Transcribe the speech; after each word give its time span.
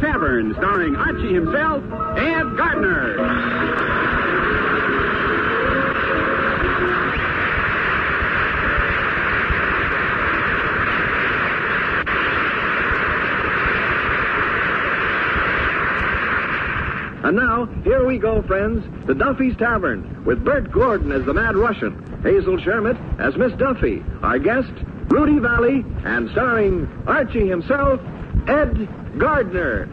Tavern, 0.00 0.54
starring 0.54 0.96
Archie 0.96 1.34
himself, 1.34 1.84
Ed 2.16 2.56
Gardner. 2.56 3.60
And 17.22 17.36
now, 17.36 17.66
here 17.84 18.06
we 18.06 18.18
go, 18.18 18.42
friends, 18.42 18.82
to 19.06 19.14
Duffy's 19.14 19.56
Tavern, 19.56 20.24
with 20.24 20.42
Bert 20.42 20.72
Gordon 20.72 21.12
as 21.12 21.24
the 21.26 21.34
Mad 21.34 21.54
Russian, 21.54 22.20
Hazel 22.22 22.58
Shermet 22.58 22.96
as 23.20 23.36
Miss 23.36 23.52
Duffy, 23.52 24.02
our 24.22 24.38
guest, 24.38 24.72
Rudy 25.10 25.38
Vallee, 25.38 25.84
and 26.04 26.30
starring 26.30 26.88
Archie 27.06 27.46
himself, 27.46 28.00
Ed 28.50 28.88
Gardner. 29.16 29.86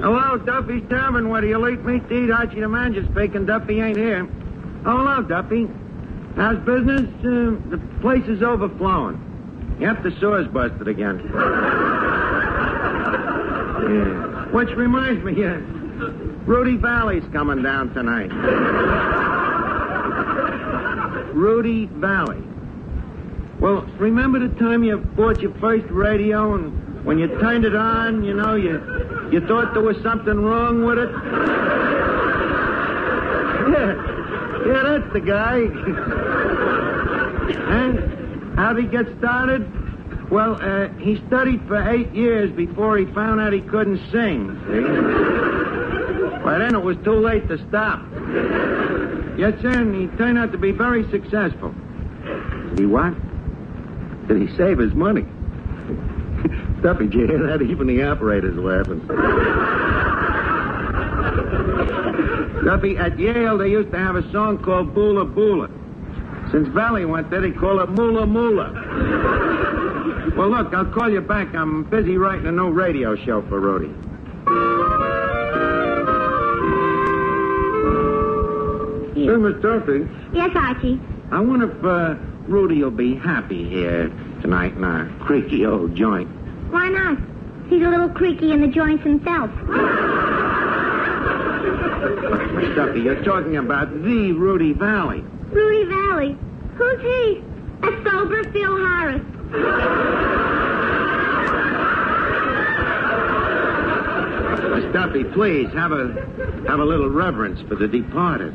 Hello, 0.00 0.38
Duffy's 0.38 0.88
Tavern. 0.88 1.28
What 1.28 1.42
do 1.42 1.48
you 1.48 1.58
late 1.58 1.84
meet 1.84 2.08
to 2.08 2.24
eat? 2.24 2.30
Archie 2.30 2.60
the 2.60 2.68
manager 2.68 3.06
speaking. 3.12 3.44
Duffy 3.44 3.82
ain't 3.82 3.98
here. 3.98 4.26
Oh, 4.86 4.96
hello, 4.96 5.20
Duffy. 5.20 5.68
How's 6.36 6.58
business? 6.58 7.08
Uh, 7.20 7.56
the 7.70 7.80
place 8.00 8.24
is 8.26 8.42
overflowing. 8.42 9.76
Yep, 9.80 10.02
the 10.02 10.10
sewer's 10.20 10.46
busted 10.48 10.88
again. 10.88 11.18
yeah. 13.90 14.46
Which 14.52 14.70
reminds 14.70 15.24
me, 15.24 15.44
uh, 15.44 15.56
Rudy 16.46 16.76
Vallee's 16.76 17.24
coming 17.32 17.62
down 17.62 17.94
tonight. 17.94 18.30
Rudy 21.34 21.86
Vallee. 21.86 22.42
Well, 23.60 23.82
remember 23.98 24.38
the 24.38 24.54
time 24.58 24.84
you 24.84 24.98
bought 24.98 25.40
your 25.40 25.54
first 25.54 25.86
radio 25.90 26.54
and 26.54 27.04
when 27.04 27.18
you 27.18 27.28
turned 27.40 27.64
it 27.64 27.74
on, 27.74 28.24
you 28.24 28.34
know, 28.34 28.54
you 28.54 28.80
you 29.32 29.40
thought 29.46 29.72
there 29.74 29.82
was 29.82 29.96
something 30.02 30.40
wrong 30.40 30.84
with 30.84 30.98
it? 30.98 31.10
Yeah. 33.70 34.10
Yeah, 34.66 34.82
that's 34.84 35.12
the 35.12 35.20
guy. 35.20 35.56
and 37.70 38.58
how'd 38.58 38.78
he 38.78 38.84
get 38.84 39.06
started? 39.18 39.66
Well, 40.30 40.58
uh, 40.60 40.88
he 40.98 41.16
studied 41.26 41.66
for 41.66 41.90
eight 41.90 42.14
years 42.14 42.52
before 42.52 42.96
he 42.98 43.06
found 43.06 43.40
out 43.40 43.52
he 43.52 43.62
couldn't 43.62 43.98
sing. 44.12 44.54
By 46.44 46.58
then 46.58 46.74
it 46.74 46.82
was 46.82 46.96
too 47.04 47.14
late 47.14 47.48
to 47.48 47.58
stop. 47.68 48.00
Yes, 49.36 49.60
sir, 49.60 49.70
and 49.70 49.94
he 49.94 50.06
turned 50.16 50.38
out 50.38 50.52
to 50.52 50.58
be 50.58 50.70
very 50.72 51.08
successful. 51.10 51.74
He 52.76 52.86
what? 52.86 53.14
Did 54.28 54.48
he 54.48 54.56
save 54.56 54.78
his 54.78 54.94
money? 54.94 55.22
Duffy, 56.82 57.06
did 57.06 57.14
you 57.14 57.26
hear 57.26 57.46
that? 57.48 57.62
Even 57.62 57.86
the 57.88 58.04
operator's 58.04 58.56
laughing. 58.56 59.00
Duffy, 62.64 62.96
at 62.98 63.18
Yale 63.18 63.58
they 63.58 63.68
used 63.70 63.90
to 63.92 63.98
have 63.98 64.16
a 64.16 64.30
song 64.32 64.58
called 64.62 64.94
Boola 64.94 65.24
Boola. 65.34 65.68
Since 66.52 66.68
Vallee 66.68 67.04
went 67.04 67.30
there, 67.30 67.40
they 67.40 67.52
call 67.52 67.80
it 67.80 67.88
Moola 67.90 68.26
Moola. 68.26 68.74
Well, 70.36 70.50
look, 70.50 70.72
I'll 70.74 70.84
call 70.92 71.10
you 71.10 71.20
back. 71.20 71.54
I'm 71.54 71.84
busy 71.84 72.16
writing 72.16 72.46
a 72.46 72.52
new 72.52 72.70
radio 72.70 73.16
show 73.16 73.42
for 73.48 73.60
Rudy. 73.60 73.92
Sir, 79.14 79.38
Miss 79.38 79.60
Duffy, 79.62 80.08
Yes, 80.32 80.50
Archie. 80.56 80.98
I 81.30 81.40
wonder 81.40 81.70
if 81.70 81.84
uh, 81.84 82.14
Rudy 82.48 82.82
will 82.82 82.90
be 82.90 83.14
happy 83.14 83.68
here 83.68 84.08
tonight 84.40 84.72
in 84.76 84.82
our 84.82 85.06
creaky 85.20 85.66
old 85.66 85.94
joint. 85.94 86.28
Why 86.72 86.88
not? 86.88 87.18
He's 87.68 87.82
a 87.82 87.88
little 87.90 88.08
creaky 88.08 88.50
in 88.50 88.62
the 88.62 88.68
joints 88.68 89.04
himself. 89.04 89.50
Miss 92.00 92.74
Duffy, 92.76 93.00
you're 93.00 93.22
talking 93.24 93.56
about 93.58 93.90
the 94.02 94.32
Rudy 94.32 94.72
Vallee. 94.72 95.20
Rudy 95.50 95.84
Vallee. 95.84 96.36
Who's 96.76 97.00
he? 97.02 97.42
A 97.82 98.02
sober 98.04 98.42
Phil 98.52 98.76
Harris. 98.76 99.22
Miss 104.70 104.92
Duffy, 104.94 105.24
please 105.24 105.68
have 105.74 105.92
a 105.92 106.14
have 106.68 106.80
a 106.80 106.84
little 106.84 107.10
reverence 107.10 107.60
for 107.68 107.74
the 107.74 107.88
departed. 107.88 108.54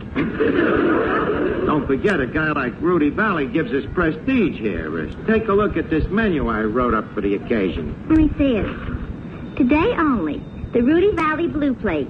Don't 1.65 1.85
forget, 1.85 2.19
a 2.19 2.27
guy 2.27 2.51
like 2.51 2.73
Rudy 2.81 3.09
Vallee 3.09 3.47
gives 3.47 3.71
us 3.73 3.83
prestige 3.93 4.57
here. 4.59 5.07
Take 5.27 5.47
a 5.49 5.53
look 5.53 5.77
at 5.77 5.89
this 5.89 6.07
menu 6.07 6.47
I 6.47 6.61
wrote 6.61 6.93
up 6.93 7.13
for 7.13 7.21
the 7.21 7.35
occasion. 7.35 7.95
Let 8.09 8.17
me 8.17 8.29
see 8.37 8.55
it. 8.57 9.55
Today 9.55 9.93
only, 9.97 10.41
the 10.73 10.81
Rudy 10.81 11.11
Vallee 11.11 11.47
Blue 11.47 11.73
Plate, 11.73 12.09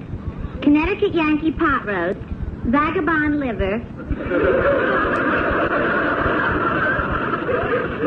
Connecticut 0.61 1.13
Yankee 1.13 1.51
Pot 1.51 1.85
Roast, 1.85 2.19
Vagabond 2.65 3.39
Liver, 3.39 3.77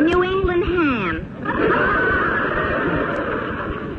New 0.03 0.25
England 0.25 0.65
Ham. 0.65 1.27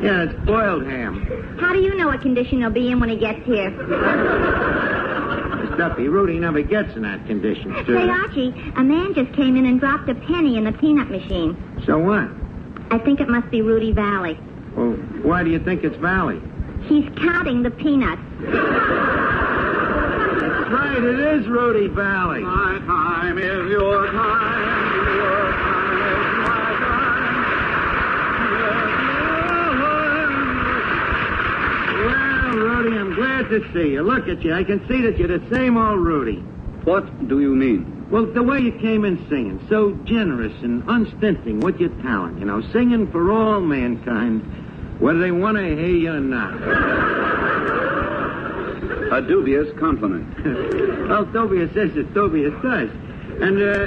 Yeah, 0.02 0.22
it's 0.24 0.46
boiled 0.46 0.84
ham. 0.86 1.56
How 1.60 1.72
do 1.72 1.80
you 1.80 1.94
know 1.94 2.06
what 2.08 2.22
condition 2.22 2.58
he'll 2.60 2.70
be 2.70 2.90
in 2.90 3.00
when 3.00 3.10
he 3.10 3.16
gets 3.16 3.44
here? 3.44 3.70
Miss 3.70 5.78
Duffy, 5.78 6.08
Rudy 6.08 6.38
never 6.38 6.62
gets 6.62 6.94
in 6.96 7.02
that 7.02 7.26
condition, 7.26 7.74
Say, 7.80 7.84
sir. 7.86 8.10
Archie, 8.10 8.48
a 8.76 8.82
man 8.82 9.14
just 9.14 9.32
came 9.34 9.56
in 9.56 9.66
and 9.66 9.78
dropped 9.78 10.08
a 10.08 10.14
penny 10.14 10.56
in 10.56 10.64
the 10.64 10.72
peanut 10.72 11.10
machine. 11.10 11.56
So 11.86 11.98
what? 11.98 12.28
I 12.90 12.98
think 12.98 13.20
it 13.20 13.28
must 13.28 13.50
be 13.50 13.62
Rudy 13.62 13.92
Vallee. 13.92 14.38
Well, 14.74 14.92
why 15.22 15.44
do 15.44 15.50
you 15.50 15.58
think 15.62 15.84
it's 15.84 15.96
Vallee? 15.96 16.40
He's 16.90 17.08
counting 17.22 17.62
the 17.62 17.70
peanuts. 17.70 18.20
That's 18.40 18.60
right, 20.72 20.98
it 20.98 21.20
is 21.20 21.46
Rudy 21.46 21.86
Vallee. 21.86 22.40
My 22.40 22.80
time 22.84 23.38
is 23.38 23.70
your 23.70 24.06
time. 24.08 25.06
Your 25.14 25.52
time 25.52 26.02
is 26.02 26.26
my 26.48 26.74
Well, 31.94 32.56
Rudy, 32.56 32.98
I'm 32.98 33.14
glad 33.14 33.48
to 33.50 33.60
see 33.72 33.92
you. 33.92 34.02
Look 34.02 34.26
at 34.28 34.42
you. 34.42 34.52
I 34.52 34.64
can 34.64 34.84
see 34.88 35.00
that 35.02 35.16
you're 35.16 35.38
the 35.38 35.48
same 35.54 35.76
old 35.76 36.00
Rudy. 36.00 36.42
What 36.82 37.28
do 37.28 37.40
you 37.40 37.54
mean? 37.54 38.08
Well, 38.10 38.26
the 38.26 38.42
way 38.42 38.58
you 38.58 38.72
came 38.72 39.04
in 39.04 39.16
singing, 39.28 39.64
so 39.68 39.92
generous 40.02 40.60
and 40.64 40.82
unstinting 40.88 41.60
with 41.60 41.78
your 41.78 41.90
talent, 42.02 42.40
you 42.40 42.46
know, 42.46 42.60
singing 42.72 43.06
for 43.12 43.30
all 43.30 43.60
mankind, 43.60 44.42
whether 45.00 45.18
they 45.18 45.32
want 45.32 45.56
to 45.56 45.64
hear 45.64 45.88
you 45.88 46.12
or 46.12 46.20
not. 46.20 46.54
A 49.12 49.22
dubious 49.22 49.66
compliment. 49.78 50.28
well, 51.08 51.26
Tobias 51.26 51.72
says 51.74 51.92
that 51.94 52.14
Tobias 52.14 52.54
does. 52.62 52.90
And, 53.40 53.60
uh, 53.60 53.86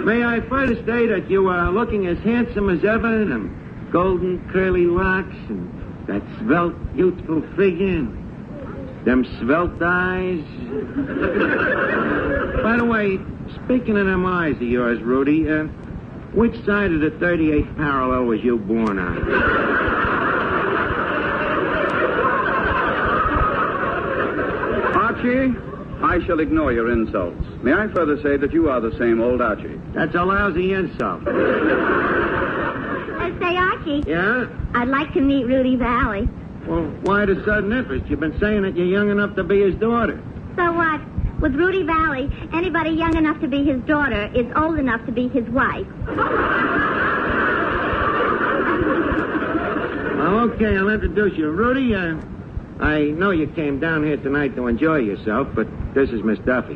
may 0.04 0.24
I 0.24 0.40
further 0.48 0.74
say 0.84 1.06
that 1.06 1.30
you 1.30 1.48
are 1.48 1.70
looking 1.70 2.08
as 2.08 2.18
handsome 2.18 2.68
as 2.68 2.84
ever, 2.84 3.24
them 3.24 3.88
golden 3.92 4.48
curly 4.50 4.86
locks 4.86 5.34
and 5.48 5.68
that 6.06 6.22
svelte, 6.38 6.74
youthful 6.94 7.42
figure, 7.56 7.86
and 7.86 9.06
them 9.06 9.24
svelte 9.38 9.80
eyes. 9.82 10.44
By 12.62 12.76
the 12.76 12.84
way, 12.84 13.18
speaking 13.64 13.96
of 13.96 14.06
them 14.06 14.26
eyes 14.26 14.56
of 14.56 14.62
yours, 14.62 15.00
Rudy, 15.00 15.48
uh, 15.48 15.66
which 16.34 16.54
side 16.64 16.92
of 16.92 17.00
the 17.00 17.10
38th 17.10 17.76
parallel 17.76 18.24
was 18.24 18.40
you 18.42 18.58
born 18.58 18.98
on? 18.98 20.30
Archie, 24.94 25.54
I 26.02 26.24
shall 26.26 26.40
ignore 26.40 26.72
your 26.72 26.90
insults. 26.92 27.42
May 27.62 27.72
I 27.72 27.88
further 27.88 28.20
say 28.22 28.36
that 28.36 28.52
you 28.52 28.68
are 28.70 28.80
the 28.80 28.96
same 28.98 29.20
old 29.20 29.40
Archie? 29.40 29.80
That's 29.94 30.14
a 30.14 30.24
lousy 30.24 30.72
insult. 30.72 31.26
Uh, 31.26 31.32
say, 33.38 33.56
Archie, 33.56 34.02
Yeah? 34.06 34.46
I'd 34.74 34.88
like 34.88 35.12
to 35.14 35.20
meet 35.20 35.44
Rudy 35.46 35.76
Vallee. 35.76 36.28
Well, 36.66 36.84
why 37.02 37.24
the 37.26 37.42
sudden 37.44 37.72
interest? 37.72 38.06
You've 38.08 38.20
been 38.20 38.38
saying 38.38 38.62
that 38.62 38.76
you're 38.76 38.86
young 38.86 39.10
enough 39.10 39.34
to 39.36 39.44
be 39.44 39.60
his 39.62 39.74
daughter. 39.76 40.20
So 41.40 41.46
what? 41.46 41.50
With 41.50 41.54
Rudy 41.54 41.82
Vallee, 41.82 42.30
anybody 42.52 42.90
young 42.90 43.16
enough 43.16 43.40
to 43.40 43.48
be 43.48 43.64
his 43.64 43.80
daughter 43.82 44.30
is 44.34 44.46
old 44.56 44.78
enough 44.78 45.04
to 45.06 45.12
be 45.12 45.28
his 45.28 45.48
wife. 45.48 45.86
Well, 50.16 50.40
okay, 50.50 50.76
I'll 50.76 50.88
introduce 50.88 51.36
you. 51.38 51.50
Rudy, 51.50 51.94
uh, 51.94 52.16
I 52.82 53.04
know 53.04 53.30
you 53.30 53.46
came 53.48 53.80
down 53.80 54.04
here 54.04 54.16
tonight 54.16 54.54
to 54.56 54.66
enjoy 54.66 54.98
yourself, 54.98 55.48
but 55.54 55.66
this 55.94 56.10
is 56.10 56.22
Miss 56.22 56.38
Duffy. 56.40 56.74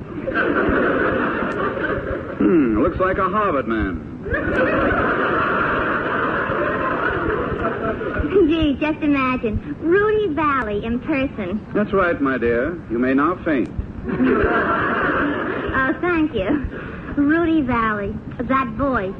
Hmm, 2.38 2.82
looks 2.82 2.98
like 2.98 3.18
a 3.18 3.28
Harvard 3.28 3.68
man. 3.68 4.10
Gee, 8.48 8.76
just 8.78 9.02
imagine. 9.02 9.76
Rudy 9.80 10.34
Vallee 10.34 10.84
in 10.84 11.00
person. 11.00 11.66
That's 11.74 11.92
right, 11.92 12.20
my 12.20 12.36
dear. 12.36 12.74
You 12.90 12.98
may 12.98 13.14
now 13.14 13.36
faint. 13.44 13.70
Oh, 14.06 15.94
thank 16.00 16.34
you. 16.34 16.50
Rudy 17.16 17.62
Vallee. 17.62 18.14
That 18.38 18.68
voice. 18.76 19.14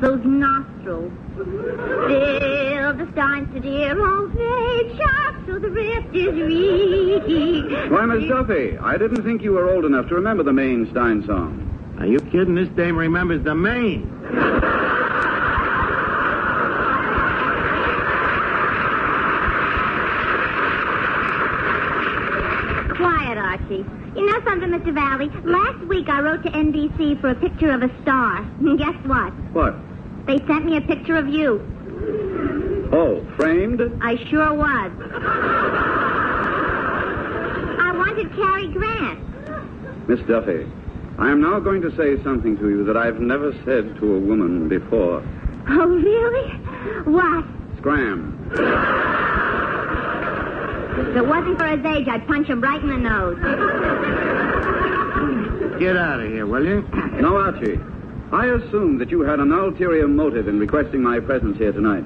Those 0.00 0.20
nostrils. 0.24 1.12
Still 1.34 2.92
the 2.94 3.08
steins 3.12 3.52
to 3.54 3.60
dear 3.60 3.98
old 4.00 4.34
made 4.34 4.96
sharp 4.96 5.36
so 5.46 5.58
the 5.58 5.70
rift 5.70 6.14
is 6.14 6.34
reed. 6.34 7.90
Why, 7.90 8.06
Miss 8.06 8.28
Duffy, 8.28 8.78
I 8.78 8.96
didn't 8.96 9.24
think 9.24 9.42
you 9.42 9.52
were 9.52 9.68
old 9.68 9.84
enough 9.84 10.08
to 10.08 10.14
remember 10.14 10.42
the 10.44 10.52
Maine 10.52 10.86
Stein 10.92 11.24
song. 11.26 11.64
Are 11.98 12.06
you 12.06 12.20
kidding? 12.20 12.54
This 12.54 12.68
dame 12.76 12.96
remembers 12.96 13.42
the 13.42 13.54
Maine. 13.56 14.06
Quiet, 22.96 23.38
Archie. 23.38 23.84
You 24.16 24.26
know 24.26 24.40
something, 24.44 24.70
Mr. 24.88 24.94
Vallee? 24.94 25.30
Last 25.44 25.84
week 25.86 26.08
I 26.08 26.20
wrote 26.20 26.42
to 26.44 26.50
NBC 26.50 27.20
for 27.20 27.30
a 27.30 27.34
picture 27.34 27.70
of 27.70 27.82
a 27.82 27.90
star. 28.02 28.42
Guess 28.78 28.96
what? 29.06 29.32
What? 29.52 29.74
They 30.26 30.38
sent 30.46 30.64
me 30.64 30.76
a 30.76 30.80
picture 30.80 31.16
of 31.16 31.28
you. 31.28 31.60
Oh, 32.92 33.26
framed? 33.36 33.80
I 34.00 34.16
sure 34.30 34.54
was. 34.54 34.92
I 37.78 37.92
wanted 37.96 38.34
Cary 38.34 38.68
Grant. 38.68 40.08
Miss 40.08 40.20
Duffy, 40.26 40.66
I 41.18 41.30
am 41.30 41.42
now 41.42 41.60
going 41.60 41.82
to 41.82 41.94
say 41.96 42.22
something 42.24 42.56
to 42.56 42.70
you 42.70 42.84
that 42.84 42.96
I've 42.96 43.20
never 43.20 43.52
said 43.66 43.94
to 43.96 44.14
a 44.14 44.18
woman 44.18 44.68
before. 44.68 45.22
Oh, 45.68 45.86
really? 45.86 46.48
What? 47.04 47.44
Scram. 47.78 49.27
If 50.98 51.16
it 51.16 51.26
wasn't 51.26 51.58
for 51.58 51.66
his 51.66 51.84
age, 51.84 52.08
I'd 52.08 52.26
punch 52.26 52.48
him 52.48 52.60
right 52.60 52.82
in 52.82 52.88
the 52.88 52.96
nose. 52.96 53.38
Get 55.78 55.96
out 55.96 56.20
of 56.20 56.28
here, 56.28 56.44
will 56.46 56.64
you? 56.64 56.82
No, 57.20 57.36
Archie. 57.36 57.78
I 58.32 58.46
assumed 58.46 59.00
that 59.00 59.10
you 59.10 59.20
had 59.20 59.38
an 59.40 59.52
ulterior 59.52 60.08
motive 60.08 60.48
in 60.48 60.58
requesting 60.58 61.02
my 61.02 61.20
presence 61.20 61.56
here 61.56 61.72
tonight. 61.72 62.04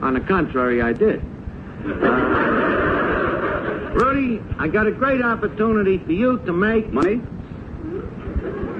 On 0.00 0.14
the 0.14 0.20
contrary, 0.20 0.80
I 0.80 0.92
did. 0.92 1.20
Uh, 1.84 1.88
Rudy, 3.94 4.40
I 4.58 4.68
got 4.68 4.86
a 4.86 4.92
great 4.92 5.20
opportunity 5.20 5.98
for 5.98 6.12
you 6.12 6.38
to 6.46 6.52
make. 6.52 6.92
Money? 6.92 7.20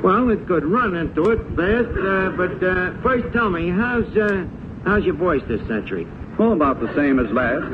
Well, 0.03 0.31
it 0.31 0.47
could 0.47 0.65
run 0.65 0.97
into 0.97 1.31
it 1.31 1.39
fast, 1.55 1.91
uh, 1.99 2.31
but 2.37 2.63
uh, 2.63 2.93
first 3.03 3.33
tell 3.33 3.51
me, 3.51 3.69
how's 3.71 4.07
uh, 4.17 4.47
how's 4.85 5.05
your 5.05 5.15
voice 5.15 5.43
this 5.47 5.61
century? 5.69 6.07
Oh, 6.39 6.53
about 6.53 6.81
the 6.81 6.93
same 6.95 7.19
as 7.19 7.31
last. 7.31 7.65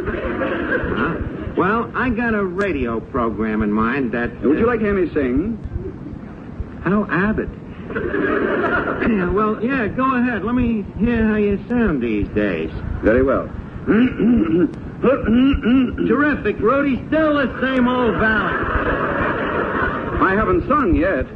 Huh? 0.98 1.37
Well, 1.58 1.90
I 1.94 2.10
got 2.10 2.34
a 2.34 2.44
radio 2.44 3.00
program 3.00 3.62
in 3.62 3.72
mind 3.72 4.12
that. 4.12 4.30
uh, 4.30 4.48
Would 4.48 4.58
you 4.58 4.66
like 4.66 4.78
to 4.78 4.84
hear 4.84 4.94
me 4.94 5.12
sing? 5.12 5.58
How 6.84 7.04
Abbott? 7.10 7.48
well, 9.34 9.58
yeah, 9.64 9.88
go 9.88 10.14
ahead. 10.14 10.44
Let 10.44 10.54
me 10.54 10.84
hear 10.98 11.26
how 11.26 11.34
you 11.36 11.58
sound 11.68 12.00
these 12.02 12.28
days. 12.28 12.70
Very 13.02 13.22
well. 13.24 13.48
Terrific, 16.06 16.58
Rudy. 16.60 17.02
Still 17.08 17.34
the 17.34 17.58
same 17.60 17.88
old 17.88 18.14
valley. 18.18 18.54
I 20.20 20.34
haven't 20.36 20.66
sung 20.68 20.94
yet. 20.94 21.26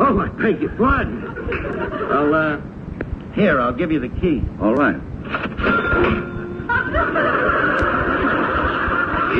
Oh, 0.00 0.18
I 0.20 0.28
beg 0.28 0.60
your 0.60 0.70
pardon. 0.76 1.22
Well, 2.08 2.34
uh, 2.34 2.60
here, 3.34 3.60
I'll 3.60 3.72
give 3.72 3.90
you 3.92 4.00
the 4.00 4.08
key. 4.20 4.42
All 4.60 4.74
right. 4.74 5.00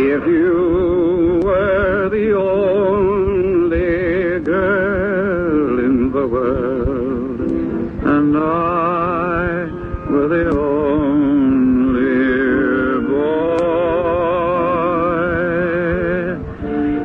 If 0.00 0.24
you 0.28 1.40
were 1.42 2.08
the 2.08 2.32
only 2.36 4.38
girl 4.44 5.80
in 5.80 6.12
the 6.12 6.24
world, 6.24 7.40
and 7.40 8.36
I 8.38 9.66
were 10.08 10.28
the 10.28 10.50
only 10.56 12.14
boy, 13.08 13.56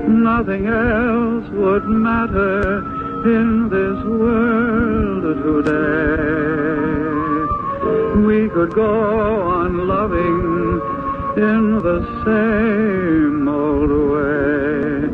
nothing 0.08 0.68
else 0.68 1.50
would 1.50 1.90
matter 1.90 2.84
in 3.26 3.70
this 3.70 4.04
world 4.06 5.24
today. 5.66 6.28
We 8.28 8.50
could 8.50 8.76
go 8.76 9.50
on 9.50 9.88
loving 9.88 10.53
in 11.38 11.80
the 11.82 12.00
same 12.26 13.48
old 13.48 13.90
way. 13.90 15.10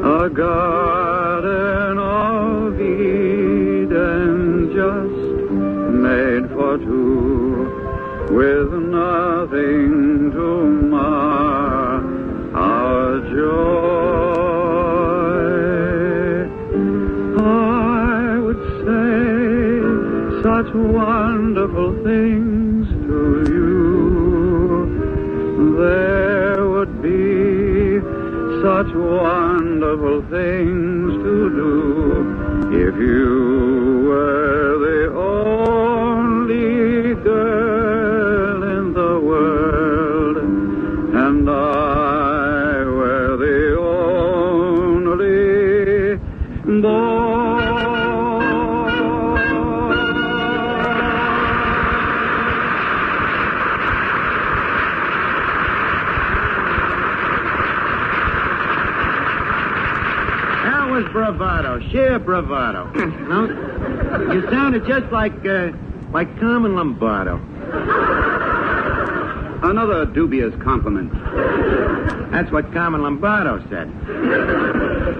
A 0.00 0.30
garden 0.30 1.98
of 1.98 2.80
Eden 2.80 4.72
just 4.72 5.20
made 5.92 6.48
for 6.56 6.78
two, 6.78 7.68
with 8.30 8.72
nothing 8.72 10.30
to 10.32 10.64
mar 10.88 12.02
our 12.54 13.20
joy. 13.28 13.98
I 17.40 18.38
would 18.38 18.62
say 18.84 20.42
such 20.42 20.70
wonderful 20.74 21.90
things 22.04 22.47
such 28.88 28.96
wonderful 28.96 30.22
things 30.30 31.12
to 31.22 31.50
do. 31.50 32.88
If 32.88 32.94
you 32.96 33.47
bravado. 62.42 62.84
no, 63.28 64.32
you 64.32 64.48
sounded 64.50 64.86
just 64.86 65.10
like 65.12 65.44
uh, 65.46 65.70
like 66.12 66.38
Carmen 66.38 66.74
Lombardo. 66.76 67.36
Another 69.60 70.06
dubious 70.06 70.54
compliment. 70.62 71.12
That's 72.30 72.50
what 72.52 72.72
Carmen 72.72 73.02
Lombardo 73.02 73.58
said. 73.68 73.92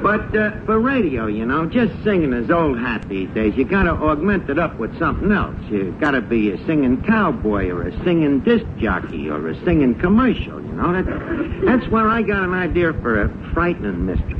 But 0.00 0.36
uh, 0.36 0.64
for 0.64 0.78
radio, 0.78 1.26
you 1.26 1.44
know, 1.44 1.66
just 1.66 1.92
singing 2.04 2.32
is 2.32 2.48
old 2.50 2.78
hat 2.78 3.08
these 3.08 3.28
days. 3.30 3.56
You 3.56 3.64
got 3.64 3.82
to 3.84 3.90
augment 3.90 4.48
it 4.48 4.58
up 4.58 4.78
with 4.78 4.96
something 4.98 5.32
else. 5.32 5.56
You 5.70 5.90
got 6.00 6.12
to 6.12 6.20
be 6.20 6.52
a 6.52 6.66
singing 6.66 7.02
cowboy 7.02 7.68
or 7.70 7.88
a 7.88 8.04
singing 8.04 8.40
disc 8.40 8.64
jockey 8.78 9.28
or 9.28 9.48
a 9.48 9.64
singing 9.64 9.98
commercial. 9.98 10.62
You 10.62 10.72
know 10.72 10.92
that. 10.92 11.64
That's 11.64 11.90
where 11.90 12.08
I 12.08 12.22
got 12.22 12.44
an 12.44 12.54
idea 12.54 12.92
for 12.92 13.22
a 13.22 13.52
frightening 13.52 14.06
mystery. 14.06 14.37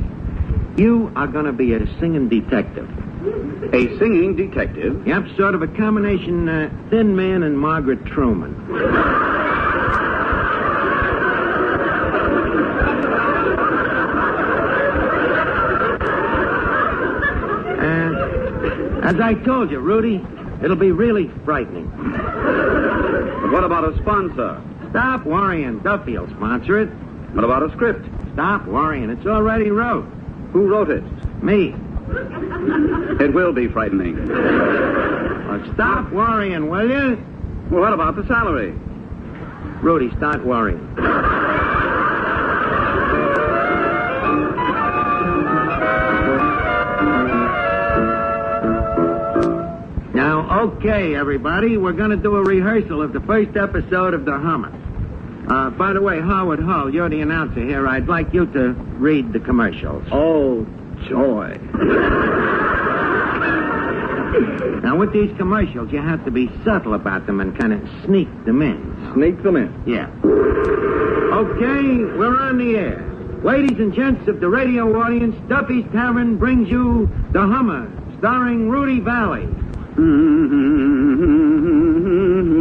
You 0.79 1.11
are 1.13 1.27
going 1.27 1.43
to 1.43 1.51
be 1.51 1.73
a 1.73 1.85
singing 1.99 2.29
detective. 2.29 2.87
A 3.73 3.99
singing 3.99 4.37
detective. 4.37 5.05
Yep, 5.05 5.25
sort 5.35 5.53
of 5.53 5.61
a 5.61 5.67
combination 5.67 6.47
uh, 6.47 6.69
Thin 6.89 7.17
Man 7.17 7.43
and 7.43 7.59
Margaret 7.59 8.05
Truman. 8.05 8.55
And 17.81 19.03
as 19.03 19.19
I 19.19 19.33
told 19.33 19.71
you, 19.71 19.79
Rudy, 19.79 20.25
it'll 20.63 20.77
be 20.77 20.91
really 20.91 21.29
frightening. 21.43 21.89
But 21.89 23.51
what 23.51 23.65
about 23.65 23.83
a 23.83 23.97
sponsor? 24.01 24.61
Stop 24.91 25.25
worrying. 25.25 25.79
Duffy 25.79 26.17
will 26.17 26.29
sponsor 26.29 26.79
it. 26.79 26.87
What 27.35 27.43
about 27.43 27.63
a 27.63 27.71
script? 27.73 28.07
Stop 28.31 28.65
worrying. 28.65 29.09
It's 29.09 29.25
already 29.25 29.71
wrote. 29.71 30.07
Who 30.53 30.67
wrote 30.67 30.89
it? 30.89 31.03
Me. 31.43 31.75
It 33.19 33.33
will 33.33 33.51
be 33.51 33.67
frightening. 33.67 34.15
Well, 34.29 35.73
stop 35.73 36.11
worrying, 36.11 36.69
will 36.69 36.89
you? 36.89 37.17
Well, 37.69 37.81
what 37.81 37.93
about 37.93 38.15
the 38.15 38.25
salary? 38.27 38.71
Rudy, 39.83 40.09
start 40.17 40.45
worrying. 40.45 40.79
Now, 50.13 50.63
okay, 50.63 51.15
everybody, 51.15 51.77
we're 51.77 51.93
going 51.93 52.09
to 52.09 52.17
do 52.17 52.35
a 52.35 52.43
rehearsal 52.43 53.01
of 53.01 53.13
the 53.13 53.19
first 53.21 53.55
episode 53.55 54.13
of 54.13 54.25
The 54.25 54.37
Hummer. 54.37 54.71
Uh, 55.49 55.69
by 55.71 55.93
the 55.93 56.01
way, 56.01 56.19
Howard 56.21 56.59
Hull, 56.59 56.93
you're 56.93 57.09
the 57.09 57.21
announcer 57.21 57.61
here. 57.65 57.87
I'd 57.87 58.07
like 58.07 58.33
you 58.33 58.45
to 58.47 58.73
read 58.73 59.33
the 59.33 59.39
commercials. 59.39 60.03
Oh, 60.11 60.63
joy. 61.07 61.57
Now, 64.83 64.95
with 64.95 65.11
these 65.11 65.35
commercials, 65.37 65.91
you 65.91 65.99
have 66.01 66.23
to 66.25 66.31
be 66.31 66.51
subtle 66.63 66.93
about 66.93 67.25
them 67.25 67.41
and 67.41 67.57
kind 67.59 67.73
of 67.73 67.81
sneak 68.05 68.27
them 68.45 68.61
in. 68.61 69.11
Sneak 69.15 69.41
them 69.41 69.55
in. 69.55 69.73
Yeah. 69.87 70.07
Okay, 71.33 71.97
we're 72.17 72.37
on 72.39 72.57
the 72.59 72.75
air. 72.77 73.05
Ladies 73.43 73.79
and 73.79 73.93
gents 73.93 74.27
of 74.27 74.39
the 74.41 74.49
radio 74.49 75.01
audience, 75.01 75.35
Duffy's 75.47 75.85
Tavern 75.91 76.37
brings 76.37 76.69
you 76.69 77.09
The 77.31 77.41
Hummer, 77.41 77.89
starring 78.19 78.69
Rudy 78.69 78.99
Vallee. 78.99 79.47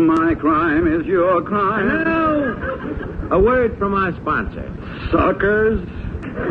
My 0.06 0.34
crime 0.34 0.86
is 0.86 1.06
your 1.06 1.42
crime. 1.42 1.86
Now, 2.04 2.67
a 3.30 3.38
word 3.38 3.78
from 3.78 3.94
our 3.94 4.12
sponsor. 4.20 4.72
Suckers. 5.10 5.86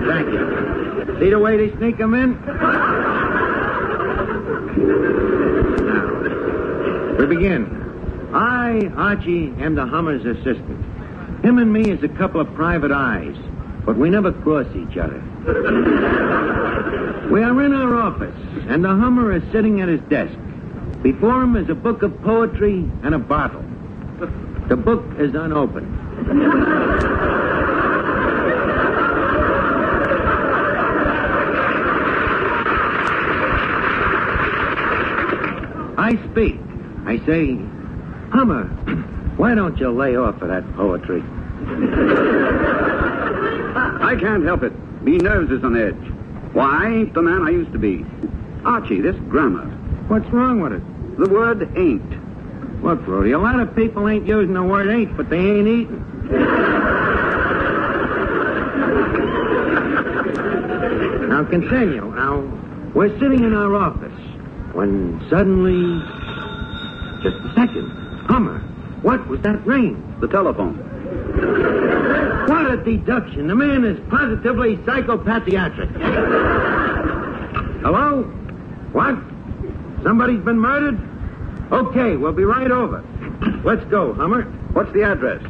Thank 0.07 0.27
you. 0.27 1.17
See 1.19 1.29
the 1.29 1.39
way 1.39 1.57
they 1.57 1.75
sneak 1.77 1.97
them 1.97 2.13
in? 2.13 2.33
Now, 5.85 7.15
we 7.17 7.25
begin. 7.25 8.29
I, 8.33 8.91
Archie, 8.95 9.53
am 9.59 9.75
the 9.75 9.85
Hummer's 9.85 10.25
assistant. 10.25 10.85
Him 11.43 11.57
and 11.57 11.71
me 11.71 11.89
is 11.89 12.03
a 12.03 12.09
couple 12.09 12.41
of 12.41 12.53
private 12.53 12.91
eyes, 12.91 13.35
but 13.85 13.97
we 13.97 14.09
never 14.09 14.31
cross 14.31 14.67
each 14.75 14.97
other. 14.97 15.21
we 17.31 17.41
are 17.41 17.63
in 17.63 17.73
our 17.73 17.95
office, 17.95 18.35
and 18.69 18.83
the 18.83 18.89
Hummer 18.89 19.31
is 19.35 19.43
sitting 19.51 19.81
at 19.81 19.87
his 19.87 20.01
desk. 20.09 20.37
Before 21.01 21.41
him 21.41 21.55
is 21.55 21.69
a 21.69 21.75
book 21.75 22.03
of 22.03 22.21
poetry 22.21 22.85
and 23.03 23.15
a 23.15 23.19
bottle. 23.19 23.63
The 24.67 24.75
book 24.75 25.03
is 25.17 25.33
unopened. 25.33 26.06
I 35.99 36.17
speak. 36.31 36.59
I 37.05 37.19
say, 37.25 37.55
Hummer, 38.31 38.65
why 39.37 39.53
don't 39.53 39.77
you 39.77 39.91
lay 39.91 40.15
off 40.15 40.41
of 40.41 40.47
that 40.47 40.63
poetry? 40.75 41.21
I 44.01 44.15
can't 44.19 44.43
help 44.43 44.63
it. 44.63 44.73
Me 45.03 45.17
nerves 45.17 45.51
is 45.51 45.63
on 45.63 45.77
edge. 45.77 45.93
Why, 46.53 46.85
I 46.85 46.89
ain't 46.89 47.13
the 47.13 47.21
man 47.21 47.43
I 47.43 47.51
used 47.51 47.71
to 47.73 47.77
be. 47.79 48.03
Archie, 48.65 49.01
this 49.01 49.15
grammar. 49.29 49.65
What's 50.07 50.27
wrong 50.29 50.61
with 50.61 50.73
it? 50.73 51.19
The 51.19 51.29
word 51.29 51.77
ain't. 51.77 52.16
Look, 52.81 53.05
Rudy, 53.07 53.31
a 53.31 53.39
lot 53.39 53.59
of 53.59 53.75
people 53.75 54.07
ain't 54.07 54.27
using 54.27 54.53
the 54.53 54.63
word 54.63 54.87
ain't, 54.87 55.17
but 55.17 55.29
they 55.29 55.37
ain't 55.39 55.67
eating. 55.67 56.05
now 61.29 61.43
continue. 61.43 62.05
Now, 62.13 62.39
we're 62.93 63.17
sitting 63.19 63.43
in 63.43 63.53
our 63.53 63.75
office 63.75 64.13
when 64.73 65.25
suddenly. 65.29 66.01
Just 67.23 67.35
a 67.45 67.53
second. 67.55 67.89
Hummer, 68.27 68.59
what 69.01 69.27
was 69.27 69.41
that 69.41 69.65
ring? 69.65 70.17
The 70.21 70.27
telephone. 70.27 70.77
What 72.47 72.71
a 72.71 72.77
deduction. 72.77 73.47
The 73.47 73.55
man 73.55 73.83
is 73.85 73.99
positively 74.09 74.77
psychopathiatric. 74.77 75.91
Hello? 77.81 78.23
What? 78.93 79.15
Somebody's 80.03 80.43
been 80.43 80.59
murdered? 80.59 81.06
Okay, 81.71 82.15
we'll 82.15 82.31
be 82.33 82.43
right 82.45 82.71
over. 82.71 83.03
Let's 83.63 83.83
go, 83.85 84.13
Hummer. 84.13 84.43
What's 84.73 84.91
the 84.93 85.03
address? 85.03 85.41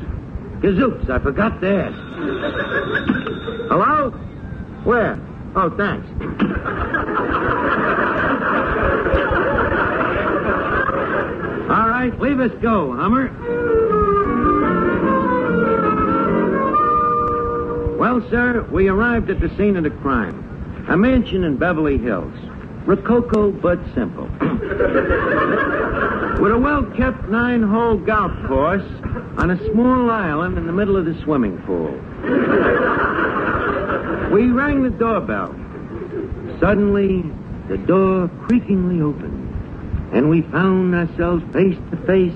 Gazooks, 0.61 1.09
I 1.09 1.19
forgot 1.19 1.61
to 1.61 1.83
ask. 1.83 1.95
Hello? 3.69 4.09
Where? 4.83 5.19
Oh, 5.55 5.69
thanks. 5.77 6.07
All 11.69 11.89
right, 11.89 12.17
leave 12.19 12.39
us 12.39 12.51
go, 12.61 12.95
Hummer. 12.95 13.27
Well, 17.97 18.27
sir, 18.29 18.65
we 18.71 18.87
arrived 18.87 19.29
at 19.29 19.39
the 19.39 19.49
scene 19.57 19.75
of 19.75 19.83
the 19.83 19.89
crime. 19.89 20.85
A 20.89 20.95
mansion 20.95 21.43
in 21.43 21.57
Beverly 21.57 21.97
Hills. 21.97 22.33
Rococo 22.87 23.51
but 23.51 23.79
simple. 23.93 24.29
With 26.39 26.53
a 26.53 26.57
well-kept 26.57 27.27
nine-hole 27.27 27.97
golf 27.97 28.31
course 28.47 28.89
on 29.37 29.51
a 29.51 29.71
small 29.71 30.09
island 30.09 30.57
in 30.57 30.65
the 30.65 30.71
middle 30.71 30.95
of 30.95 31.03
the 31.05 31.13
swimming 31.23 31.57
pool. 31.63 31.91
We 34.31 34.51
rang 34.51 34.83
the 34.83 34.89
doorbell. 34.89 35.53
Suddenly, 36.61 37.23
the 37.67 37.77
door 37.77 38.29
creakingly 38.47 39.01
opened, 39.01 40.13
and 40.13 40.29
we 40.29 40.43
found 40.43 40.95
ourselves 40.95 41.43
face 41.51 41.77
to 41.91 41.97
face 42.07 42.33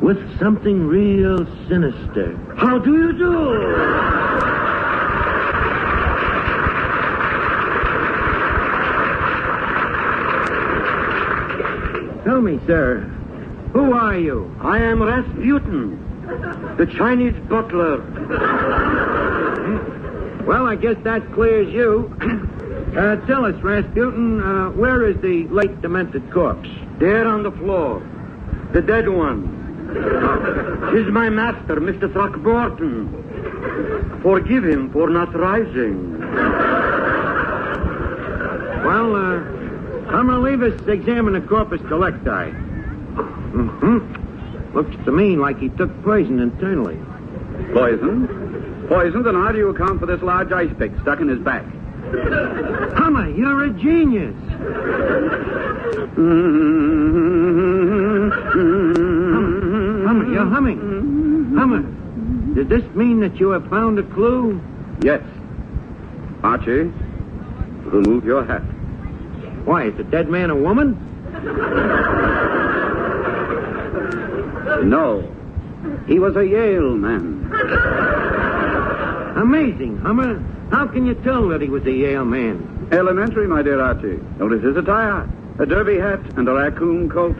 with 0.00 0.16
something 0.38 0.86
real 0.86 1.44
sinister. 1.68 2.38
How 2.56 2.78
do 2.78 2.90
you 2.90 3.12
do? 3.12 4.57
Tell 12.28 12.42
me, 12.42 12.60
sir, 12.66 12.98
who 13.72 13.94
are 13.94 14.18
you? 14.18 14.54
I 14.60 14.80
am 14.80 15.02
Rasputin, 15.02 15.96
the 16.76 16.84
Chinese 16.84 17.32
butler. 17.48 18.02
Well, 20.46 20.66
I 20.66 20.76
guess 20.76 20.96
that 21.04 21.32
clears 21.32 21.72
you. 21.72 22.14
Uh, 22.88 23.16
tell 23.26 23.44
us, 23.44 23.54
Rasputin, 23.62 24.40
uh, 24.40 24.70
where 24.70 25.06
is 25.08 25.20
the 25.20 25.46
late 25.48 25.82
demented 25.82 26.32
corpse? 26.32 26.68
There 26.98 27.28
on 27.28 27.42
the 27.42 27.52
floor, 27.52 28.00
the 28.72 28.80
dead 28.80 29.08
one. 29.08 29.90
Tis 30.92 31.06
my 31.12 31.28
master, 31.28 31.76
Mr. 31.76 32.10
Throckmorton. 32.10 34.20
Forgive 34.22 34.64
him 34.64 34.90
for 34.90 35.10
not 35.10 35.34
rising. 35.34 36.18
Well, 38.84 39.16
uh, 39.16 39.57
I'm 40.10 40.26
gonna 40.26 40.40
leave 40.40 40.62
us 40.62 40.80
examine 40.88 41.34
the 41.34 41.40
corpus 41.42 41.80
collecti. 41.82 42.52
Mm-hmm. 43.14 44.76
Looks 44.76 44.96
to 45.04 45.12
me 45.12 45.36
like 45.36 45.58
he 45.58 45.68
took 45.68 45.90
poison 46.02 46.40
internally. 46.40 46.98
Poison? 47.72 48.86
Poison? 48.88 49.22
Then 49.22 49.34
how 49.34 49.52
do 49.52 49.58
you 49.58 49.68
account 49.68 50.00
for 50.00 50.06
this 50.06 50.22
large 50.22 50.50
ice 50.50 50.70
pick 50.78 50.92
stuck 51.02 51.20
in 51.20 51.28
his 51.28 51.40
back? 51.40 51.64
Hummer, 52.94 53.28
you're 53.30 53.64
a 53.64 53.70
genius. 53.70 54.34
Hummer, 60.06 60.32
you're 60.32 60.46
humming. 60.46 61.54
Hummer, 61.54 61.82
does 62.54 62.68
this 62.68 62.84
mean 62.94 63.20
that 63.20 63.38
you 63.38 63.50
have 63.50 63.68
found 63.68 63.98
a 63.98 64.02
clue? 64.02 64.58
Yes. 65.02 65.22
Archie, 66.42 66.90
remove 67.90 68.24
your 68.24 68.44
hat. 68.44 68.62
Why, 69.64 69.86
is 69.88 69.96
the 69.96 70.04
dead 70.04 70.28
man 70.28 70.50
a 70.50 70.56
woman? 70.56 70.96
No. 74.88 75.34
He 76.06 76.18
was 76.18 76.36
a 76.36 76.46
Yale 76.46 76.94
man. 76.96 77.50
Amazing, 79.36 79.98
Hummer. 79.98 80.42
How 80.70 80.86
can 80.86 81.06
you 81.06 81.14
tell 81.14 81.48
that 81.48 81.60
he 81.60 81.68
was 81.68 81.84
a 81.84 81.92
Yale 81.92 82.24
man? 82.24 82.88
Elementary, 82.92 83.46
my 83.46 83.62
dear 83.62 83.80
Archie. 83.80 84.18
Notice 84.38 84.62
his 84.64 84.76
attire. 84.76 85.28
A 85.58 85.66
derby 85.66 85.98
hat 85.98 86.20
and 86.36 86.48
a 86.48 86.54
raccoon 86.54 87.10
coat. 87.10 87.36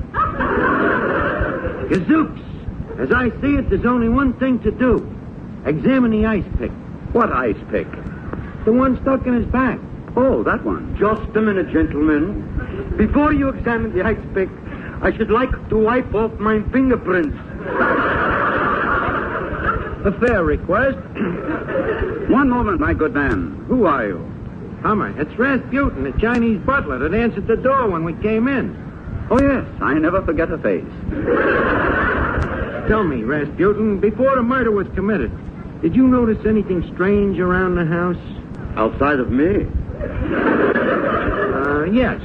Gazooks! 1.89 2.41
As 2.99 3.13
I 3.13 3.31
see 3.41 3.55
it, 3.55 3.71
there's 3.71 3.87
only 3.87 4.09
one 4.09 4.33
thing 4.35 4.59
to 4.61 4.71
do. 4.71 4.97
Examine 5.65 6.11
the 6.11 6.27
ice 6.27 6.45
pick. 6.59 6.73
What 7.13 7.33
ice 7.33 7.57
pick? 7.71 7.87
The 8.65 8.73
one 8.73 9.01
stuck 9.03 9.27
in 9.27 9.35
his 9.35 9.47
back. 9.47 9.79
Oh, 10.21 10.43
that 10.43 10.65
one. 10.65 10.97
Just 10.99 11.37
a 11.37 11.41
minute, 11.41 11.71
gentlemen. 11.71 12.43
Before 12.97 13.33
you 13.33 13.51
examine 13.51 13.95
the 13.95 14.03
ice 14.03 14.19
pick, 14.35 14.49
I 15.01 15.17
should 15.17 15.31
like 15.31 15.53
to 15.69 15.79
wipe 15.79 16.13
off 16.13 16.33
my 16.41 16.61
fingerprints. 16.73 17.39
A 20.05 20.11
fair 20.19 20.43
request. 20.43 20.99
One 22.31 22.51
moment, 22.51 22.81
my 22.81 22.95
good 22.95 23.15
man. 23.15 23.65
Who 23.69 23.87
are 23.87 24.09
you? 24.09 24.19
Hummer, 24.83 25.15
it's 25.21 25.39
Rasputin, 25.39 26.03
the 26.03 26.19
Chinese 26.19 26.59
butler 26.67 26.99
that 26.99 27.15
answered 27.15 27.47
the 27.47 27.57
door 27.57 27.89
when 27.89 28.03
we 28.03 28.15
came 28.15 28.49
in. 28.49 28.75
Oh, 29.31 29.41
yes. 29.41 29.65
I 29.81 29.95
never 29.95 30.21
forget 30.23 30.51
a 30.51 30.59
face. 30.59 30.85
Tell 32.89 33.05
me, 33.05 33.23
Rasputin, 33.23 34.01
before 34.01 34.35
the 34.35 34.43
murder 34.43 34.73
was 34.73 34.89
committed, 34.97 35.31
did 35.81 35.95
you 35.95 36.09
notice 36.09 36.45
anything 36.45 36.83
strange 36.93 37.39
around 37.39 37.77
the 37.77 37.85
house? 37.85 38.19
Outside 38.77 39.21
of 39.21 39.31
me? 39.31 39.69
Uh, 40.01 41.85
yes. 41.91 42.21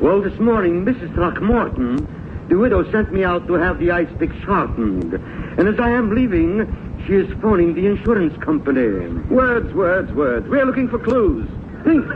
Well, 0.00 0.22
this 0.22 0.38
morning, 0.38 0.84
Mrs. 0.84 1.14
Throckmorton, 1.14 2.46
the 2.48 2.56
widow 2.56 2.90
sent 2.90 3.12
me 3.12 3.24
out 3.24 3.46
to 3.48 3.54
have 3.54 3.78
the 3.78 3.90
ice 3.90 4.08
pick 4.18 4.30
sharpened. 4.44 5.12
And 5.58 5.68
as 5.68 5.78
I 5.78 5.90
am 5.90 6.14
leaving, 6.14 6.64
she 7.06 7.14
is 7.14 7.30
phoning 7.42 7.74
the 7.74 7.86
insurance 7.86 8.36
company. 8.42 9.08
Words, 9.28 9.74
words, 9.74 10.10
words. 10.12 10.48
We're 10.48 10.64
looking 10.64 10.88
for 10.88 10.98
clues. 10.98 11.46
Think. 11.84 12.06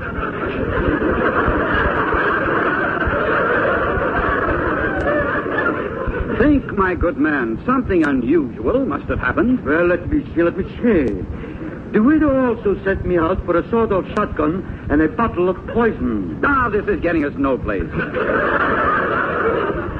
Think, 6.39 6.79
my 6.79 6.95
good 6.95 7.19
man. 7.19 7.63
Something 7.67 8.05
unusual 8.07 8.87
must 8.87 9.05
have 9.09 9.19
happened. 9.19 9.65
Well, 9.65 9.87
let 9.87 10.09
me 10.09 10.25
see, 10.35 10.43
let 10.43 10.57
me 10.57 10.65
see. 10.83 11.52
The 11.93 12.03
widow 12.03 12.47
also 12.47 12.83
sent 12.85 13.05
me 13.05 13.19
out 13.19 13.45
for 13.45 13.59
a 13.59 13.69
sawed-off 13.69 14.07
shotgun 14.15 14.87
and 14.91 15.03
a 15.03 15.09
bottle 15.09 15.51
of 15.51 15.67
poison. 15.69 16.41
Now, 16.41 16.71
this 16.71 16.87
is 16.87 17.01
getting 17.01 17.27
us 17.27 17.35
no 17.37 17.59
place. 17.59 17.83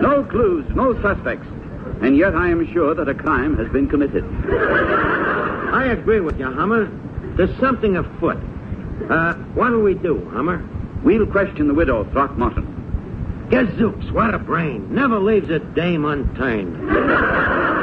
no 0.01 0.25
clues, 0.31 0.65
no 0.75 0.99
suspects. 1.03 1.47
And 2.01 2.17
yet 2.17 2.35
I 2.35 2.49
am 2.49 2.67
sure 2.73 2.95
that 2.95 3.11
a 3.11 3.15
crime 3.15 3.59
has 3.59 3.69
been 3.69 3.91
committed. 3.91 4.25
I 4.25 5.89
agree 5.93 6.21
with 6.21 6.39
you, 6.39 6.51
Hummer. 6.51 6.91
There's 7.37 7.55
something 7.61 7.99
afoot. 7.99 8.39
Uh, 9.11 9.35
what'll 9.53 9.83
we 9.83 9.93
do, 9.93 10.27
Hummer? 10.31 10.67
We'll 11.05 11.27
question 11.27 11.69
the 11.69 11.75
widow, 11.75 12.05
Throckmorton. 12.05 13.49
Gazooks, 13.51 14.11
what 14.13 14.33
a 14.33 14.39
brain. 14.39 14.95
Never 14.95 15.19
leaves 15.19 15.51
a 15.51 15.59
dame 15.59 16.07
unturned. 16.07 16.89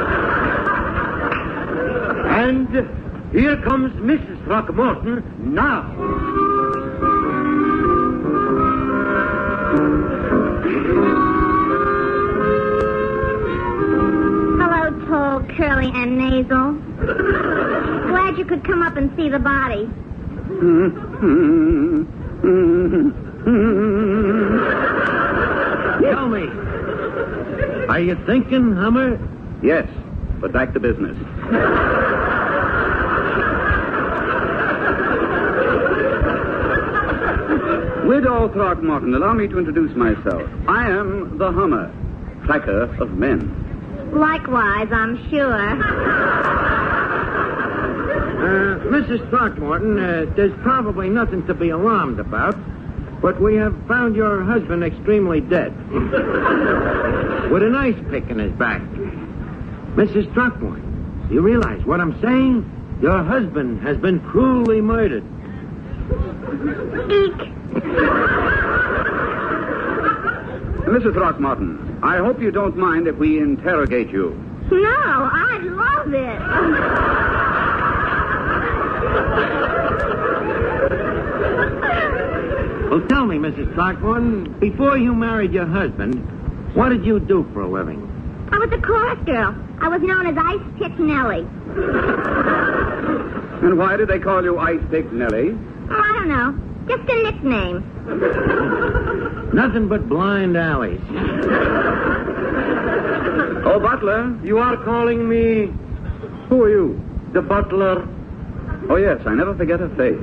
And 2.30 2.68
here 3.32 3.56
comes 3.62 3.92
Mrs. 3.94 4.44
Throckmorton 4.44 5.54
now. 5.54 5.82
Hello, 14.58 15.06
tall, 15.06 15.40
curly, 15.56 15.90
and 15.94 16.18
nasal. 16.18 16.72
Glad 18.08 18.36
you 18.38 18.44
could 18.44 18.64
come 18.64 18.82
up 18.82 18.96
and 18.96 19.14
see 19.16 19.28
the 19.28 19.38
body. 19.38 19.88
Tell 26.02 26.28
me, 26.28 26.48
are 27.88 28.00
you 28.00 28.16
thinking, 28.26 28.72
Hummer? 28.74 29.18
Yes, 29.62 29.88
but 30.40 30.52
back 30.52 30.72
to 30.72 30.80
business. 30.80 31.16
Widow 38.10 38.48
Throckmorton, 38.48 39.14
allow 39.14 39.34
me 39.34 39.46
to 39.46 39.56
introduce 39.56 39.94
myself. 39.94 40.42
I 40.66 40.90
am 40.90 41.38
the 41.38 41.52
Hummer, 41.52 41.94
tracker 42.44 42.92
of 43.00 43.12
men. 43.12 44.10
Likewise, 44.12 44.88
I'm 44.90 45.30
sure. 45.30 45.70
Uh, 48.40 48.80
Mrs. 48.90 49.30
Throckmorton, 49.30 50.00
uh, 50.00 50.26
there's 50.34 50.52
probably 50.60 51.08
nothing 51.08 51.46
to 51.46 51.54
be 51.54 51.68
alarmed 51.68 52.18
about, 52.18 52.56
but 53.22 53.40
we 53.40 53.54
have 53.54 53.76
found 53.86 54.16
your 54.16 54.42
husband 54.42 54.82
extremely 54.82 55.40
dead. 55.40 55.72
With 57.52 57.62
an 57.62 57.76
ice 57.76 57.94
pick 58.10 58.28
in 58.28 58.40
his 58.40 58.50
back. 58.54 58.82
Mrs. 59.94 60.34
Throckmorton, 60.34 61.28
do 61.28 61.34
you 61.34 61.42
realize 61.42 61.86
what 61.86 62.00
I'm 62.00 62.20
saying? 62.20 62.98
Your 63.00 63.22
husband 63.22 63.82
has 63.82 63.98
been 63.98 64.18
cruelly 64.18 64.80
murdered. 64.80 65.22
Eek. 67.08 67.59
Mrs. 70.90 71.14
Throckmorton, 71.14 72.00
I 72.02 72.18
hope 72.18 72.40
you 72.40 72.50
don't 72.50 72.76
mind 72.76 73.06
if 73.06 73.16
we 73.16 73.38
interrogate 73.38 74.10
you. 74.10 74.30
No, 74.70 75.30
I'd 75.32 75.62
love 75.62 76.12
it. 76.14 76.40
Well, 82.90 83.00
tell 83.08 83.24
me, 83.24 83.36
Mrs. 83.36 83.72
Throckmorton, 83.74 84.58
before 84.58 84.98
you 84.98 85.14
married 85.14 85.52
your 85.52 85.66
husband, 85.66 86.14
what 86.74 86.88
did 86.88 87.04
you 87.04 87.20
do 87.20 87.48
for 87.52 87.60
a 87.62 87.68
living? 87.68 88.06
I 88.50 88.58
was 88.58 88.72
a 88.72 88.78
chorus 88.82 89.18
girl. 89.24 89.54
I 89.80 89.88
was 89.88 90.02
known 90.02 90.26
as 90.26 90.36
Ice 90.36 90.60
Pick 90.76 90.98
Nellie. 90.98 91.46
And 93.62 93.78
why 93.78 93.96
do 93.96 94.06
they 94.06 94.18
call 94.18 94.42
you 94.42 94.58
Ice 94.58 94.82
Pick 94.90 95.12
Nellie? 95.12 95.56
Oh, 95.88 96.00
I 96.00 96.12
don't 96.18 96.28
know. 96.28 96.69
Just 96.88 97.08
a 97.08 97.22
nickname. 97.22 97.84
Nothing 99.54 99.88
but 99.88 100.08
blind 100.08 100.56
alleys. 100.56 101.00
Oh, 103.64 103.78
Butler. 103.80 104.38
You 104.44 104.58
are 104.58 104.76
calling 104.84 105.28
me 105.28 105.72
Who 106.48 106.62
are 106.62 106.70
you? 106.70 107.00
the 107.32 107.42
butler? 107.42 108.08
Oh, 108.88 108.96
yes, 108.96 109.20
I 109.24 109.34
never 109.34 109.54
forget 109.54 109.80
a 109.80 109.88
face. 109.90 110.18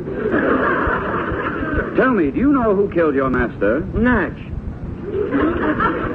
Tell 1.96 2.12
me, 2.12 2.32
do 2.32 2.38
you 2.40 2.52
know 2.52 2.76
who 2.76 2.90
killed 2.94 3.16
your 3.16 3.30
master? 3.30 3.80
Natch. 3.94 4.38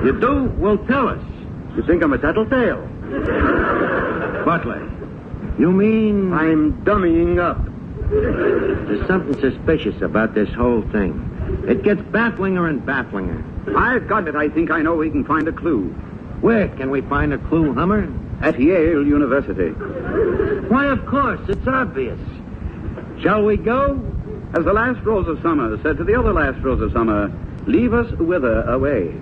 You 0.04 0.12
do? 0.20 0.52
Well, 0.58 0.76
tell 0.86 1.08
us. 1.08 1.22
You 1.76 1.82
think 1.86 2.02
I'm 2.04 2.12
a 2.12 2.18
tattletale? 2.18 2.82
Butler, 4.44 4.82
you 5.58 5.72
mean 5.72 6.32
I'm 6.34 6.74
dummying 6.84 7.38
up. 7.40 7.56
There's 8.12 9.06
something 9.06 9.40
suspicious 9.40 10.00
about 10.02 10.34
this 10.34 10.48
whole 10.50 10.82
thing? 10.90 11.64
It 11.66 11.82
gets 11.82 12.00
bafflinger 12.00 12.68
and 12.68 12.82
bafflinger. 12.82 13.76
I've 13.76 14.06
got 14.06 14.28
it. 14.28 14.36
I 14.36 14.48
think 14.48 14.70
I 14.70 14.82
know 14.82 14.94
we 14.94 15.10
can 15.10 15.24
find 15.24 15.48
a 15.48 15.52
clue. 15.52 15.88
Where 16.40 16.68
can 16.68 16.90
we 16.90 17.00
find 17.02 17.32
a 17.32 17.38
clue, 17.38 17.72
Hummer? 17.72 18.12
At 18.42 18.60
Yale 18.60 19.06
University. 19.06 19.70
Why, 20.68 20.86
of 20.86 21.06
course, 21.06 21.40
it's 21.48 21.66
obvious. 21.66 22.18
Shall 23.20 23.44
we 23.44 23.56
go? 23.56 24.00
As 24.54 24.64
the 24.64 24.72
last 24.72 25.02
rose 25.04 25.28
of 25.28 25.40
summer 25.40 25.80
said 25.82 25.96
to 25.96 26.04
the 26.04 26.18
other 26.18 26.32
last 26.32 26.62
rose 26.62 26.82
of 26.82 26.92
summer, 26.92 27.32
leave 27.66 27.94
us 27.94 28.10
wither 28.18 28.62
away. 28.62 29.14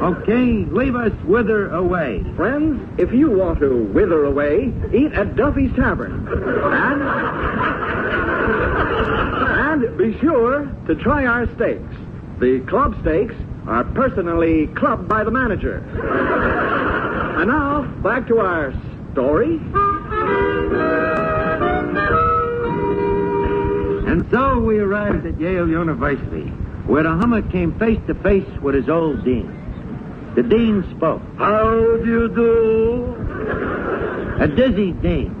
Okay, 0.00 0.64
leave 0.70 0.94
us 0.94 1.12
wither 1.24 1.70
away. 1.70 2.22
Friends, 2.36 2.80
if 2.98 3.12
you 3.12 3.30
want 3.30 3.58
to 3.58 3.82
wither 3.92 4.24
away, 4.24 4.72
eat 4.94 5.12
at 5.12 5.34
Duffy's 5.34 5.74
Tavern. 5.74 6.28
And, 9.72 9.82
and 9.82 9.98
be 9.98 10.16
sure 10.20 10.66
to 10.86 10.94
try 10.94 11.26
our 11.26 11.46
steaks. 11.54 11.94
The 12.38 12.60
club 12.68 12.94
steaks 13.00 13.34
are 13.66 13.82
personally 13.84 14.68
clubbed 14.68 15.08
by 15.08 15.24
the 15.24 15.30
manager. 15.32 15.78
And 17.38 17.48
now, 17.48 17.82
back 18.02 18.28
to 18.28 18.38
our 18.38 18.72
story. 19.12 19.60
And 24.08 24.30
so 24.30 24.58
we 24.58 24.78
arrived 24.78 25.26
at 25.26 25.40
Yale 25.40 25.68
University, 25.68 26.52
where 26.88 27.02
the 27.02 27.10
Hummer 27.10 27.42
came 27.42 27.78
face 27.78 28.00
to 28.06 28.14
face 28.14 28.48
with 28.62 28.74
his 28.74 28.88
old 28.88 29.22
dean. 29.24 29.54
The 30.34 30.42
dean 30.42 30.84
spoke. 30.96 31.22
How 31.36 31.68
do 31.98 32.04
you 32.06 32.28
do? 32.28 33.14
A 34.40 34.48
dizzy 34.48 34.92
dean. 34.92 35.34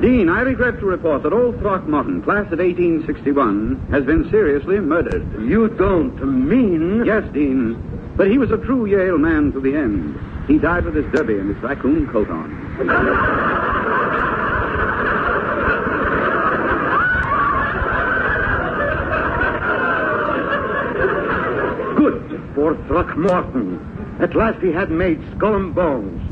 Dean, 0.00 0.28
I 0.28 0.40
regret 0.40 0.80
to 0.80 0.86
report 0.86 1.22
that 1.22 1.32
old 1.32 1.60
Throckmorton, 1.60 2.22
class 2.22 2.50
of 2.50 2.58
1861, 2.58 3.86
has 3.92 4.04
been 4.04 4.28
seriously 4.30 4.80
murdered. 4.80 5.22
You 5.48 5.68
don't 5.68 6.48
mean. 6.48 7.04
Yes, 7.04 7.22
Dean, 7.32 7.76
but 8.16 8.28
he 8.28 8.38
was 8.38 8.50
a 8.50 8.56
true 8.56 8.86
Yale 8.86 9.18
man 9.18 9.52
to 9.52 9.60
the 9.60 9.76
end. 9.76 10.18
He 10.48 10.58
died 10.58 10.84
with 10.86 10.96
his 10.96 11.06
derby 11.12 11.38
and 11.38 11.54
his 11.54 11.62
raccoon 11.62 12.08
coat 12.08 12.28
on. 12.30 13.71
For 22.72 22.86
Throckmorton. 22.86 24.16
At 24.18 24.34
last 24.34 24.62
he 24.62 24.72
had 24.72 24.90
made 24.90 25.20
skull 25.36 25.56
and 25.56 25.74
bones. 25.74 26.22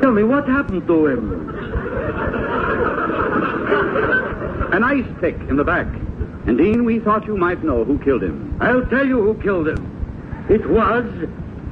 Tell 0.00 0.12
me, 0.12 0.22
what 0.22 0.48
happened 0.48 0.86
to 0.86 1.06
him? 1.06 1.50
An 4.72 4.82
ice 4.82 5.04
pick 5.20 5.36
in 5.50 5.56
the 5.56 5.64
back. 5.64 5.88
And, 6.46 6.56
Dean, 6.56 6.84
we 6.84 7.00
thought 7.00 7.26
you 7.26 7.36
might 7.36 7.62
know 7.62 7.84
who 7.84 7.98
killed 7.98 8.22
him. 8.22 8.56
I'll 8.60 8.86
tell 8.86 9.06
you 9.06 9.20
who 9.20 9.34
killed 9.42 9.68
him. 9.68 10.46
It 10.48 10.66
was. 10.70 11.04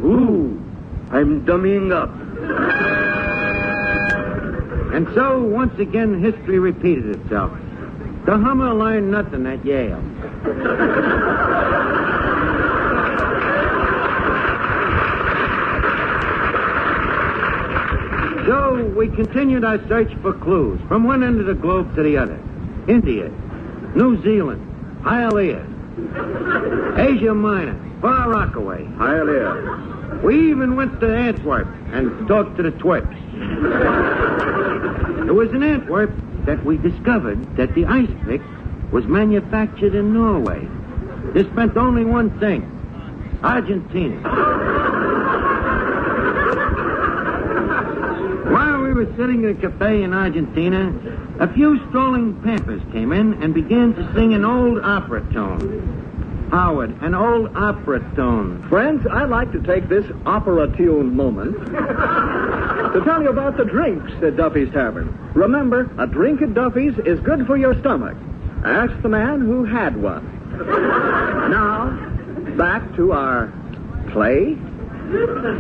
Ooh, 0.03 0.63
I'm 1.11 1.47
dummying 1.47 1.91
up. 1.91 2.11
And 4.95 5.09
so, 5.15 5.43
once 5.43 5.79
again, 5.79 6.23
history 6.23 6.59
repeated 6.59 7.17
itself. 7.17 7.59
The 8.33 8.39
Hummer 8.39 8.73
learned 8.73 9.11
nothing 9.11 9.45
at 9.45 9.63
Yale. 9.63 10.01
so, 18.47 18.91
we 18.97 19.09
continued 19.09 19.65
our 19.65 19.87
search 19.87 20.11
for 20.23 20.33
clues 20.33 20.81
from 20.89 21.05
one 21.05 21.23
end 21.23 21.41
of 21.41 21.47
the 21.47 21.53
globe 21.53 21.95
to 21.95 22.03
the 22.03 22.17
other 22.17 22.41
India, 22.89 23.29
New 23.95 24.23
Zealand, 24.23 24.63
Hialeah, 25.03 25.69
Asia 26.99 27.35
Minor, 27.35 27.79
Far 28.01 28.31
Rockaway. 28.31 28.83
Hialeah. 28.97 30.23
We 30.23 30.51
even 30.51 30.75
went 30.75 31.01
to 31.01 31.15
Antwerp 31.15 31.69
and 31.93 32.27
talked 32.27 32.57
to 32.57 32.63
the 32.63 32.71
twerps. 32.71 33.15
It 35.29 35.33
was 35.33 35.51
in 35.51 35.63
Antwerp 35.63 36.11
that 36.47 36.65
we 36.65 36.77
discovered 36.77 37.57
that 37.57 37.75
the 37.75 37.87
ice 37.87 38.11
pick 38.27 38.43
was 38.91 39.05
manufactured 39.07 39.95
in 39.95 40.13
Norway. 40.13 40.67
This 41.33 41.47
meant 41.55 41.77
only 41.77 42.05
one 42.05 42.39
thing 42.39 42.69
Argentina. 43.43 44.21
While 48.51 48.83
we 48.83 48.93
were 48.93 49.07
sitting 49.17 49.45
in 49.45 49.51
a 49.51 49.55
cafe 49.55 50.03
in 50.03 50.13
Argentina, 50.13 50.93
a 51.41 51.53
few 51.53 51.79
strolling 51.89 52.41
pampers 52.43 52.83
came 52.93 53.13
in 53.13 53.43
and 53.43 53.55
began 53.55 53.95
to 53.95 54.13
sing 54.15 54.35
an 54.35 54.45
old 54.45 54.81
opera 54.83 55.27
tune. 55.33 56.49
Howard, 56.51 57.01
an 57.03 57.15
old 57.15 57.57
opera 57.57 58.01
tune. 58.15 58.63
Friends, 58.69 59.07
I'd 59.11 59.31
like 59.31 59.53
to 59.53 59.61
take 59.63 59.89
this 59.89 60.05
opera 60.27 60.67
tune 60.77 61.17
moment 61.17 61.57
to 62.93 63.01
tell 63.05 63.23
you 63.23 63.31
about 63.31 63.57
the 63.57 63.65
drinks 63.65 64.13
at 64.23 64.37
Duffy's 64.37 64.71
Tavern. 64.73 65.09
Remember, 65.35 65.91
a 65.99 66.07
drink 66.07 66.43
at 66.43 66.53
Duffy's 66.55 66.97
is 67.07 67.19
good 67.21 67.47
for 67.47 67.57
your 67.57 67.79
stomach. 67.81 68.17
Ask 68.65 69.01
the 69.03 69.09
man 69.09 69.41
who 69.41 69.65
had 69.65 69.97
one. 70.01 70.25
now, 71.51 71.91
back 72.57 72.95
to 72.97 73.13
our 73.13 73.53
play. 74.13 74.59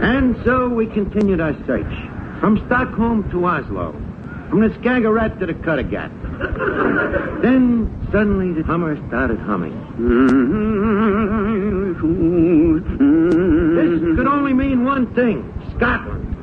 And 0.02 0.36
so 0.44 0.68
we 0.68 0.86
continued 0.86 1.40
our 1.40 1.54
search. 1.66 1.92
From 2.40 2.62
Stockholm 2.66 3.30
to 3.30 3.46
Oslo. 3.46 3.92
From 4.50 4.60
the 4.60 4.68
Skagerrak 4.68 5.38
to 5.38 5.46
the 5.46 5.54
Kattegat. 5.54 6.10
then, 7.42 8.08
suddenly, 8.12 8.52
the 8.52 8.62
Hummer 8.64 8.96
started 9.08 9.38
humming. 9.40 9.72
Mm-hmm. 9.98 10.72
This 13.76 14.16
could 14.16 14.26
only 14.26 14.52
mean 14.52 14.84
one 14.84 15.14
thing 15.14 15.52
Scotland. 15.82 16.36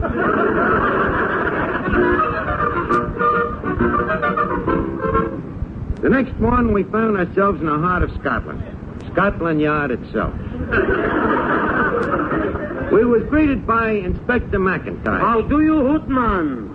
The 6.02 6.10
next 6.10 6.38
morning, 6.42 6.74
we 6.74 6.84
found 6.84 7.16
ourselves 7.16 7.62
in 7.62 7.68
the 7.68 7.78
heart 7.78 8.04
of 8.04 8.12
Scotland. 8.20 8.62
Scotland 9.14 9.62
Yard 9.62 9.92
itself. 9.92 10.34
we 12.92 13.06
was 13.06 13.24
greeted 13.30 13.66
by 13.66 13.92
Inspector 13.92 14.60
McIntyre. 14.60 15.22
How 15.22 15.40
do 15.40 15.62
you, 15.62 15.76
Hootman? 15.76 16.68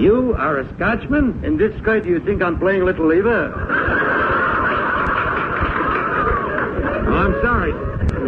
You 0.00 0.34
are 0.38 0.60
a 0.60 0.74
Scotchman? 0.76 1.44
In 1.44 1.58
this 1.58 1.78
sky, 1.82 2.00
do 2.00 2.08
you 2.08 2.20
think 2.20 2.40
I'm 2.40 2.58
playing 2.58 2.86
Little 2.86 3.06
Lever? 3.06 3.52
Oh, 7.07 7.07
I'm 7.18 7.34
sorry. 7.42 7.72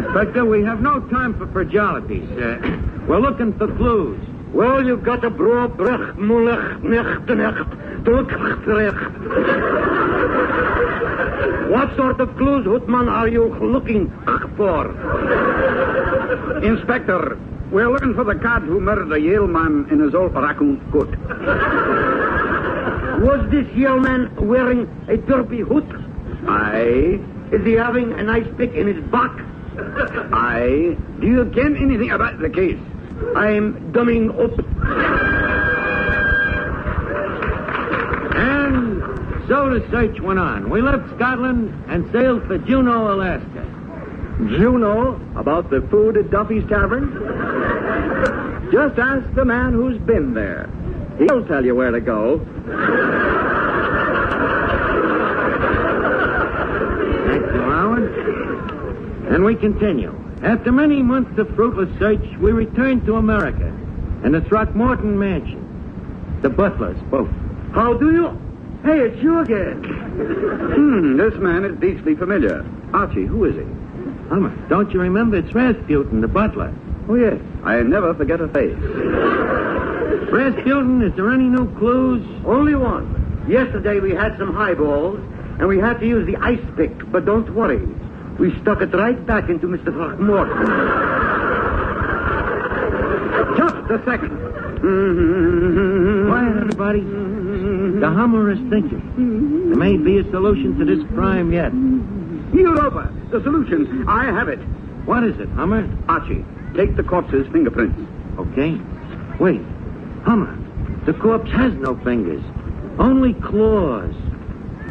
Inspector, 0.05 0.45
we 0.45 0.65
have 0.65 0.81
no 0.81 0.99
time 1.09 1.39
for 1.39 1.47
fragilities. 1.47 2.27
Uh, 2.37 3.07
we're 3.07 3.21
looking 3.21 3.57
for 3.57 3.69
clues. 3.77 4.19
Well, 4.53 4.85
you've 4.85 5.05
got 5.05 5.25
a 5.25 5.31
bro 5.31 5.69
brech 5.69 6.17
mulech 6.17 6.83
necht 6.83 7.27
necht 7.27 7.71
druk 8.03 8.31
What 11.71 11.95
sort 11.97 12.21
of 12.21 12.37
clues, 12.37 12.67
Hootman, 12.67 13.09
are 13.09 13.29
you 13.29 13.45
looking 13.61 14.11
for? 14.57 14.91
Inspector, 16.65 17.39
we're 17.71 17.93
looking 17.93 18.15
for 18.15 18.25
the 18.25 18.35
cad 18.35 18.63
who 18.63 18.81
murdered 18.81 19.13
a 19.13 19.21
Yale 19.21 19.47
man 19.47 19.87
in 19.93 20.01
his 20.01 20.17
old 20.17 20.35
raccoon 20.35 20.81
coat. 20.91 21.17
Was 23.23 23.49
this 23.53 23.69
Yale 23.77 24.01
man 24.01 24.35
wearing 24.49 24.89
a 25.09 25.17
derby 25.17 25.61
hood? 25.61 25.87
Aye. 26.49 27.21
Is 27.53 27.65
he 27.67 27.73
having 27.73 28.13
an 28.13 28.29
ice 28.29 28.47
pick 28.57 28.75
in 28.75 28.87
his 28.87 29.03
back? 29.11 29.33
I. 30.33 30.97
Do 31.21 31.27
you 31.27 31.51
ken 31.55 31.77
anything 31.77 32.11
about 32.11 32.39
the 32.39 32.51
case? 32.51 32.79
I'm 33.37 33.93
dumbing 33.93 34.31
up. 34.31 34.59
And 38.37 39.49
so 39.49 39.71
the 39.71 39.87
search 39.91 40.21
went 40.21 40.39
on. 40.39 40.71
We 40.71 40.81
left 40.81 41.15
Scotland 41.17 41.85
and 41.89 42.11
sailed 42.13 42.47
for 42.47 42.59
Juneau, 42.59 43.15
Alaska. 43.15 43.67
Juno 44.49 45.21
about 45.37 45.69
the 45.69 45.83
food 45.91 46.17
at 46.17 46.31
Duffy's 46.31 46.67
Tavern? 46.69 47.13
Just 48.73 48.99
ask 48.99 49.35
the 49.35 49.45
man 49.45 49.73
who's 49.73 49.99
been 49.99 50.33
there. 50.33 50.71
He'll 51.19 51.45
tell 51.47 51.65
you 51.65 51.75
where 51.75 51.91
to 51.91 52.01
go. 52.01 52.39
Thank 57.27 57.43
you, 57.53 57.61
Howard. 57.61 58.09
And 59.31 59.45
we 59.45 59.55
continue. 59.55 60.13
After 60.43 60.73
many 60.73 61.03
months 61.03 61.39
of 61.39 61.55
fruitless 61.55 61.89
search, 62.01 62.37
we 62.41 62.51
returned 62.51 63.07
to 63.07 63.17
America 63.17 63.67
and 64.25 64.35
the 64.35 64.41
Throckmorton 64.41 65.17
Mansion. 65.17 66.39
The 66.43 66.51
butler 66.51 66.97
spoke. 67.07 67.31
How 67.73 67.95
do 67.95 68.11
you? 68.11 68.29
Hey, 68.83 68.99
it's 69.01 69.23
you 69.23 69.39
again. 69.39 69.85
Hmm, 69.85 71.17
this 71.17 71.35
man 71.35 71.65
is 71.65 71.79
beastly 71.79 72.17
familiar. 72.17 72.67
Archie, 72.93 73.25
who 73.25 73.45
is 73.45 73.55
he? 73.55 73.63
Hummer, 74.31 74.51
don't 74.69 74.91
you 74.93 75.01
remember? 75.01 75.37
It's 75.37 75.55
Rasputin, 75.55 76.21
the 76.23 76.29
butler. 76.29 76.75
Oh, 77.09 77.15
yes. 77.15 77.41
I 77.63 77.83
never 77.83 78.15
forget 78.15 78.41
a 78.41 78.49
face. 78.49 78.77
Rasputin, 80.33 81.03
is 81.03 81.15
there 81.15 81.31
any 81.31 81.45
new 81.45 81.73
clues? 81.79 82.27
Only 82.45 82.75
one. 82.75 83.45
Yesterday 83.49 84.01
we 84.01 84.11
had 84.13 84.37
some 84.39 84.53
highballs, 84.55 85.21
and 85.59 85.69
we 85.69 85.79
had 85.79 86.01
to 86.01 86.07
use 86.07 86.27
the 86.27 86.37
ice 86.37 86.65
pick, 86.77 87.11
but 87.13 87.25
don't 87.27 87.55
worry. 87.55 87.87
We 88.41 88.59
stuck 88.63 88.81
it 88.81 88.95
right 88.95 89.25
back 89.27 89.51
into 89.51 89.67
Mr. 89.67 89.93
Throckmorton. 89.93 90.67
Just 93.59 93.91
a 93.91 94.03
second. 94.07 94.31
Quiet, 96.27 96.57
everybody. 96.57 97.01
The 98.01 98.11
Hummer 98.11 98.51
is 98.51 98.59
thinking. 98.71 99.69
There 99.69 99.77
may 99.77 99.99
be 99.99 100.19
a 100.19 100.25
solution 100.31 100.79
to 100.79 100.85
this 100.87 101.05
crime 101.15 101.53
yet. 101.53 101.71
Europa, 102.55 103.13
the 103.31 103.43
solution. 103.43 104.09
I 104.09 104.25
have 104.25 104.49
it. 104.49 104.59
What 105.05 105.23
is 105.23 105.39
it, 105.39 105.51
Hummer? 105.51 105.87
Archie, 106.09 106.43
take 106.75 106.97
the 106.97 107.03
corpse's 107.03 107.47
fingerprints. 107.53 108.01
Okay. 108.39 108.81
Wait. 109.39 109.61
Hummer, 110.25 110.57
the 111.05 111.13
corpse 111.13 111.51
has 111.51 111.75
no 111.75 111.95
fingers, 112.05 112.43
only 112.99 113.35
claws. 113.35 114.15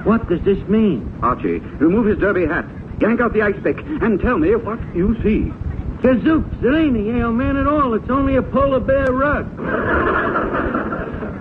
What 0.03 0.29
does 0.29 0.41
this 0.41 0.57
mean? 0.67 1.12
Archie, 1.21 1.59
remove 1.59 2.05
his 2.05 2.17
derby 2.19 2.45
hat, 2.45 2.65
yank 3.01 3.21
out 3.21 3.33
the 3.33 3.41
ice 3.41 3.55
pick, 3.63 3.79
and 3.79 4.19
tell 4.19 4.38
me 4.38 4.55
what 4.55 4.79
you 4.95 5.15
see. 5.23 5.51
Gazooks, 6.01 6.63
it 6.63 6.73
ain't 6.73 6.95
a 6.95 7.01
Yale 7.01 7.31
man 7.33 7.57
at 7.57 7.67
all. 7.67 7.93
It's 7.93 8.09
only 8.09 8.35
a 8.38 8.41
polar 8.41 8.79
bear 8.79 9.12
rug. 9.12 9.45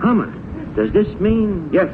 Hummer, 0.01 0.33
does 0.75 0.91
this 0.91 1.07
mean... 1.19 1.69
Yes, 1.71 1.93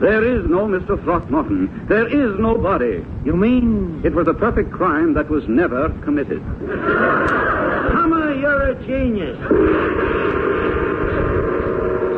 there 0.00 0.24
is 0.24 0.44
no 0.46 0.66
Mr. 0.66 1.02
Throckmorton. 1.04 1.86
There 1.88 2.08
is 2.08 2.38
no 2.40 2.56
body. 2.56 3.04
You 3.24 3.36
mean... 3.36 4.00
It 4.04 4.12
was 4.14 4.26
a 4.26 4.34
perfect 4.34 4.72
crime 4.72 5.14
that 5.14 5.28
was 5.28 5.46
never 5.46 5.90
committed. 6.02 6.42
Hummer, 6.42 8.34
you're 8.34 8.70
a 8.70 8.74
genius. 8.86 9.38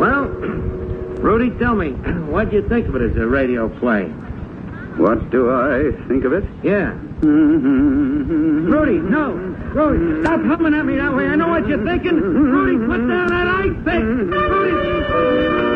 Well, 0.01 0.25
Rudy, 1.23 1.51
tell 1.59 1.75
me, 1.75 1.91
what'd 2.31 2.53
you 2.53 2.67
think 2.69 2.89
of 2.89 2.97
it 2.97 3.03
as 3.11 3.17
a 3.17 3.27
radio 3.27 3.69
play? 3.79 4.11
What 4.97 5.31
do 5.31 5.51
I 5.51 5.93
think 6.09 6.25
of 6.25 6.33
it? 6.33 6.45
Yeah. 6.63 6.93
Mm-hmm. 7.23 8.71
Rudy, 8.71 8.99
no. 8.99 9.33
Rudy, 9.33 10.23
stop 10.23 10.41
humming 10.43 10.75
at 10.75 10.85
me 10.85 10.97
that 10.97 11.15
way. 11.15 11.27
I 11.27 11.35
know 11.35 11.49
what 11.49 11.67
you're 11.67 11.85
thinking. 11.85 12.17
Rudy, 12.21 12.79
put 12.87 13.09
down 13.09 13.29
that 13.29 13.47
ice 13.47 13.77
pick. 13.85 14.03
Rudy. 14.03 15.72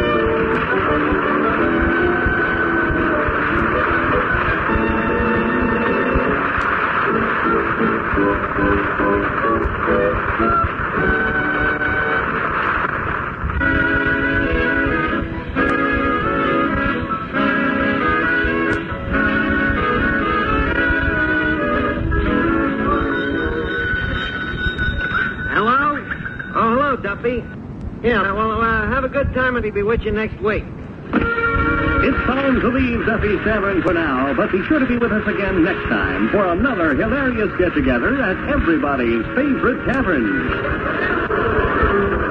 Good 29.17 29.33
time 29.33 29.57
and 29.57 29.65
he'll 29.65 29.73
be 29.73 29.83
with 29.83 30.03
you 30.03 30.13
next 30.13 30.39
week. 30.43 30.63
It's 31.11 32.27
time 32.27 32.61
to 32.61 32.69
leave 32.69 33.07
Duffy's 33.07 33.43
Tavern 33.45 33.81
for 33.81 33.95
now, 33.95 34.35
but 34.35 34.53
be 34.53 34.63
sure 34.65 34.79
to 34.79 34.85
be 34.85 34.99
with 34.99 35.11
us 35.11 35.27
again 35.27 35.65
next 35.65 35.89
time 35.89 36.29
for 36.29 36.45
another 36.53 36.95
hilarious 36.95 37.51
get-together 37.59 38.21
at 38.21 38.37
everybody's 38.51 39.25
favorite 39.35 39.83
tavern. 39.87 42.26